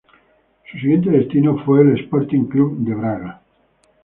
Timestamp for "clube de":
2.45-2.95